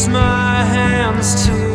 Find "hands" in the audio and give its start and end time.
0.64-1.46